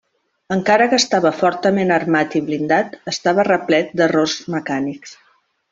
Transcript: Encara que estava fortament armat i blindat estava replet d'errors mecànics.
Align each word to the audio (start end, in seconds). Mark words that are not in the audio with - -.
Encara 0.53 0.87
que 0.93 0.97
estava 1.01 1.31
fortament 1.41 1.93
armat 1.97 2.39
i 2.41 2.41
blindat 2.49 2.99
estava 3.15 3.49
replet 3.53 3.95
d'errors 4.01 4.39
mecànics. 4.57 5.19